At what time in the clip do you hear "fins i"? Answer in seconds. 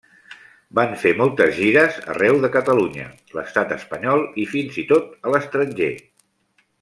4.55-4.89